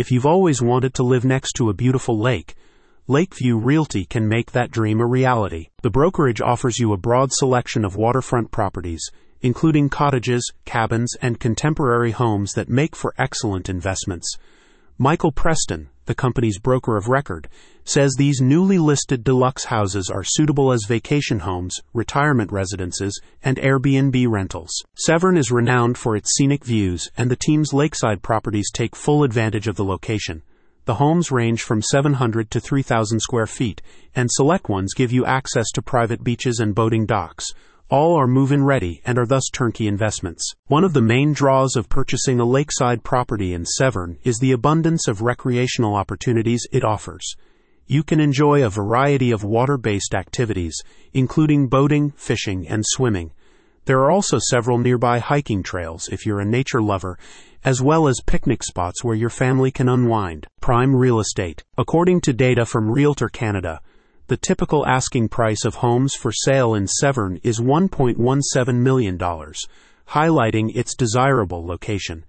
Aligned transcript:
If 0.00 0.10
you've 0.10 0.24
always 0.24 0.62
wanted 0.62 0.94
to 0.94 1.02
live 1.02 1.26
next 1.26 1.52
to 1.56 1.68
a 1.68 1.74
beautiful 1.74 2.18
lake, 2.18 2.54
Lakeview 3.06 3.58
Realty 3.58 4.06
can 4.06 4.26
make 4.26 4.52
that 4.52 4.70
dream 4.70 4.98
a 4.98 5.06
reality. 5.06 5.68
The 5.82 5.90
brokerage 5.90 6.40
offers 6.40 6.78
you 6.78 6.94
a 6.94 6.96
broad 6.96 7.34
selection 7.34 7.84
of 7.84 7.96
waterfront 7.96 8.50
properties, 8.50 9.06
including 9.42 9.90
cottages, 9.90 10.50
cabins, 10.64 11.14
and 11.20 11.38
contemporary 11.38 12.12
homes 12.12 12.54
that 12.54 12.70
make 12.70 12.96
for 12.96 13.12
excellent 13.18 13.68
investments. 13.68 14.38
Michael 14.96 15.32
Preston, 15.32 15.90
the 16.10 16.14
company's 16.16 16.58
broker 16.58 16.96
of 16.96 17.06
record, 17.06 17.48
says 17.84 18.16
these 18.18 18.40
newly 18.40 18.78
listed 18.78 19.22
deluxe 19.22 19.66
houses 19.66 20.10
are 20.10 20.24
suitable 20.24 20.72
as 20.72 20.84
vacation 20.88 21.38
homes, 21.38 21.78
retirement 21.94 22.50
residences, 22.50 23.22
and 23.44 23.58
Airbnb 23.58 24.28
rentals. 24.28 24.72
Severn 24.96 25.36
is 25.36 25.52
renowned 25.52 25.96
for 25.96 26.16
its 26.16 26.34
scenic 26.36 26.64
views, 26.64 27.08
and 27.16 27.30
the 27.30 27.36
team's 27.36 27.72
lakeside 27.72 28.22
properties 28.22 28.72
take 28.72 28.96
full 28.96 29.22
advantage 29.22 29.68
of 29.68 29.76
the 29.76 29.84
location. 29.84 30.42
The 30.84 30.94
homes 30.94 31.30
range 31.30 31.62
from 31.62 31.80
700 31.80 32.50
to 32.50 32.58
3,000 32.58 33.20
square 33.20 33.46
feet, 33.46 33.80
and 34.12 34.28
select 34.32 34.68
ones 34.68 34.94
give 34.96 35.12
you 35.12 35.24
access 35.24 35.70
to 35.74 35.80
private 35.80 36.24
beaches 36.24 36.58
and 36.58 36.74
boating 36.74 37.06
docks. 37.06 37.52
All 37.90 38.14
are 38.14 38.28
move 38.28 38.52
in 38.52 38.62
ready 38.62 39.02
and 39.04 39.18
are 39.18 39.26
thus 39.26 39.48
turnkey 39.52 39.88
investments. 39.88 40.54
One 40.68 40.84
of 40.84 40.92
the 40.92 41.02
main 41.02 41.32
draws 41.32 41.74
of 41.74 41.88
purchasing 41.88 42.38
a 42.38 42.44
lakeside 42.44 43.02
property 43.02 43.52
in 43.52 43.66
Severn 43.66 44.16
is 44.22 44.38
the 44.38 44.52
abundance 44.52 45.08
of 45.08 45.22
recreational 45.22 45.96
opportunities 45.96 46.64
it 46.70 46.84
offers. 46.84 47.34
You 47.88 48.04
can 48.04 48.20
enjoy 48.20 48.64
a 48.64 48.70
variety 48.70 49.32
of 49.32 49.42
water 49.42 49.76
based 49.76 50.14
activities, 50.14 50.80
including 51.12 51.66
boating, 51.66 52.12
fishing, 52.12 52.68
and 52.68 52.84
swimming. 52.86 53.32
There 53.86 53.98
are 53.98 54.12
also 54.12 54.38
several 54.38 54.78
nearby 54.78 55.18
hiking 55.18 55.64
trails 55.64 56.08
if 56.12 56.24
you're 56.24 56.38
a 56.38 56.44
nature 56.44 56.80
lover, 56.80 57.18
as 57.64 57.82
well 57.82 58.06
as 58.06 58.22
picnic 58.24 58.62
spots 58.62 59.02
where 59.02 59.16
your 59.16 59.30
family 59.30 59.72
can 59.72 59.88
unwind. 59.88 60.46
Prime 60.60 60.94
real 60.94 61.18
estate. 61.18 61.64
According 61.76 62.20
to 62.20 62.32
data 62.32 62.64
from 62.66 62.88
Realtor 62.88 63.28
Canada, 63.28 63.80
the 64.30 64.36
typical 64.36 64.86
asking 64.86 65.28
price 65.28 65.64
of 65.64 65.74
homes 65.74 66.14
for 66.14 66.30
sale 66.30 66.72
in 66.72 66.86
Severn 66.86 67.40
is 67.42 67.58
$1.17 67.58 68.76
million, 68.76 69.18
highlighting 69.18 70.70
its 70.72 70.94
desirable 70.94 71.66
location. 71.66 72.24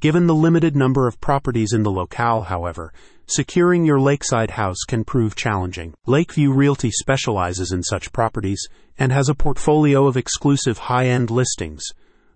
Given 0.00 0.26
the 0.26 0.34
limited 0.34 0.74
number 0.74 1.06
of 1.06 1.20
properties 1.20 1.74
in 1.74 1.82
the 1.82 1.90
locale, 1.90 2.40
however, 2.40 2.94
securing 3.26 3.84
your 3.84 4.00
lakeside 4.00 4.52
house 4.52 4.78
can 4.88 5.04
prove 5.04 5.36
challenging. 5.36 5.92
Lakeview 6.06 6.50
Realty 6.54 6.90
specializes 6.90 7.70
in 7.70 7.82
such 7.82 8.12
properties 8.12 8.66
and 8.98 9.12
has 9.12 9.28
a 9.28 9.34
portfolio 9.34 10.06
of 10.06 10.16
exclusive 10.16 10.78
high 10.78 11.08
end 11.08 11.30
listings. 11.30 11.84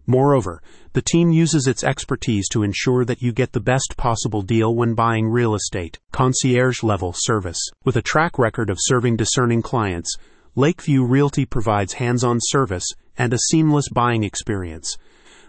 Moreover, 0.06 0.62
the 0.92 1.02
team 1.02 1.30
uses 1.32 1.66
its 1.66 1.82
expertise 1.82 2.48
to 2.50 2.62
ensure 2.62 3.04
that 3.04 3.22
you 3.22 3.32
get 3.32 3.52
the 3.52 3.60
best 3.60 3.94
possible 3.96 4.42
deal 4.42 4.74
when 4.74 4.94
buying 4.94 5.28
real 5.28 5.54
estate. 5.54 5.98
Concierge 6.12 6.82
level 6.82 7.12
service. 7.14 7.58
With 7.84 7.96
a 7.96 8.02
track 8.02 8.38
record 8.38 8.70
of 8.70 8.78
serving 8.80 9.16
discerning 9.16 9.62
clients, 9.62 10.16
Lakeview 10.54 11.04
Realty 11.04 11.44
provides 11.44 11.94
hands 11.94 12.24
on 12.24 12.38
service 12.40 12.86
and 13.18 13.34
a 13.34 13.38
seamless 13.50 13.88
buying 13.88 14.22
experience. 14.22 14.96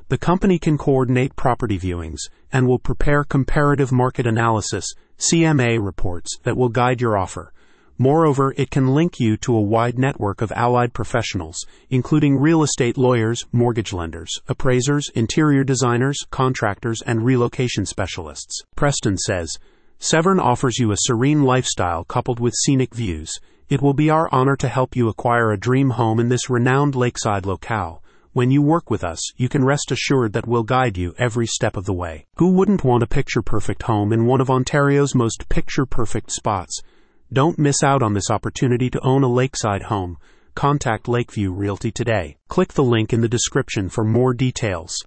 The 0.09 0.17
company 0.17 0.57
can 0.57 0.77
coordinate 0.77 1.35
property 1.35 1.77
viewings 1.77 2.19
and 2.51 2.67
will 2.67 2.79
prepare 2.79 3.23
comparative 3.23 3.91
market 3.91 4.25
analysis, 4.25 4.93
CMA 5.17 5.83
reports 5.83 6.37
that 6.43 6.57
will 6.57 6.69
guide 6.69 7.01
your 7.01 7.17
offer. 7.17 7.51
Moreover, 7.99 8.53
it 8.57 8.69
can 8.69 8.93
link 8.93 9.19
you 9.19 9.37
to 9.37 9.55
a 9.55 9.61
wide 9.61 9.97
network 9.97 10.41
of 10.41 10.51
allied 10.51 10.93
professionals, 10.93 11.65
including 11.89 12.37
real 12.37 12.61
estate 12.61 12.95
lawyers, 12.95 13.45
mortgage 13.51 13.91
lenders, 13.91 14.29
appraisers, 14.47 15.09
interior 15.15 15.63
designers, 15.63 16.19
contractors, 16.29 17.01
and 17.01 17.25
relocation 17.25 17.87
specialists. 17.87 18.61
Preston 18.75 19.17
says, 19.17 19.57
Severn 19.97 20.39
offers 20.39 20.77
you 20.77 20.91
a 20.91 20.97
serene 20.97 21.41
lifestyle 21.41 22.03
coupled 22.03 22.39
with 22.39 22.53
scenic 22.53 22.93
views. 22.93 23.39
It 23.67 23.81
will 23.81 23.95
be 23.95 24.11
our 24.11 24.29
honor 24.31 24.55
to 24.57 24.67
help 24.67 24.95
you 24.95 25.09
acquire 25.09 25.51
a 25.51 25.59
dream 25.59 25.89
home 25.89 26.19
in 26.19 26.29
this 26.29 26.51
renowned 26.51 26.95
lakeside 26.95 27.47
locale. 27.47 28.03
When 28.31 28.51
you 28.51 28.61
work 28.61 28.91
with 28.91 29.03
us, 29.03 29.19
you 29.37 29.49
can 29.49 29.65
rest 29.65 29.91
assured 29.91 30.33
that 30.33 30.45
we'll 30.45 30.61
guide 30.61 30.95
you 30.95 31.15
every 31.17 31.47
step 31.47 31.75
of 31.75 31.85
the 31.85 31.93
way. 31.93 32.27
Who 32.35 32.51
wouldn't 32.51 32.83
want 32.83 33.01
a 33.01 33.07
picture 33.07 33.41
perfect 33.41 33.81
home 33.83 34.13
in 34.13 34.27
one 34.27 34.39
of 34.39 34.51
Ontario's 34.51 35.15
most 35.15 35.49
picture 35.49 35.87
perfect 35.87 36.31
spots? 36.31 36.79
Don't 37.33 37.59
miss 37.59 37.83
out 37.83 38.01
on 38.01 38.13
this 38.13 38.31
opportunity 38.31 38.89
to 38.89 39.05
own 39.05 39.21
a 39.21 39.27
lakeside 39.27 39.81
home. 39.83 40.17
Contact 40.55 41.09
Lakeview 41.09 41.51
Realty 41.51 41.91
today. 41.91 42.37
Click 42.47 42.71
the 42.71 42.85
link 42.85 43.11
in 43.11 43.19
the 43.19 43.27
description 43.27 43.89
for 43.89 44.05
more 44.05 44.33
details. 44.33 44.97